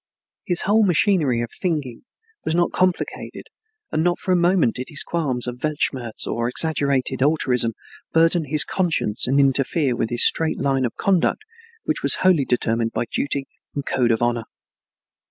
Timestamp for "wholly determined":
12.25-12.93